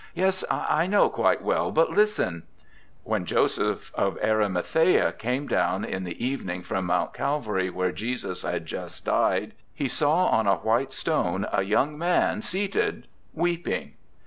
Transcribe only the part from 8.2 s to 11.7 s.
had just died, he saw on a white stone a